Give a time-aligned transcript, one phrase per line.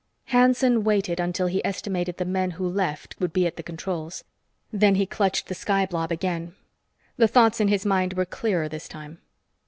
[0.29, 4.23] Hanson waited until he estimated the men who left would be at the controls.
[4.73, 6.55] The he clutched the sky blob again.
[7.17, 9.19] The thoughts in his mind were clearer this time.